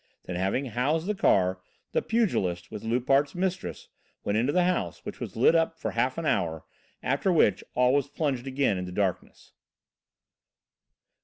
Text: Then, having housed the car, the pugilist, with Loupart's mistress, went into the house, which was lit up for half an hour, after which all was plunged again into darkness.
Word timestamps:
Then, 0.23 0.35
having 0.35 0.65
housed 0.65 1.05
the 1.05 1.13
car, 1.13 1.59
the 1.91 2.01
pugilist, 2.01 2.71
with 2.71 2.83
Loupart's 2.83 3.35
mistress, 3.35 3.87
went 4.23 4.35
into 4.35 4.51
the 4.51 4.63
house, 4.63 5.05
which 5.05 5.19
was 5.19 5.35
lit 5.35 5.53
up 5.53 5.77
for 5.79 5.91
half 5.91 6.17
an 6.17 6.25
hour, 6.25 6.65
after 7.03 7.31
which 7.31 7.63
all 7.75 7.93
was 7.93 8.07
plunged 8.07 8.47
again 8.47 8.79
into 8.79 8.91
darkness. 8.91 9.51